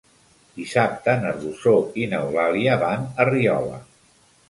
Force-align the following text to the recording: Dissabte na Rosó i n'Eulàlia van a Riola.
Dissabte 0.59 1.15
na 1.25 1.35
Rosó 1.35 1.75
i 2.05 2.09
n'Eulàlia 2.15 2.81
van 2.89 3.09
a 3.11 3.33
Riola. 3.35 3.83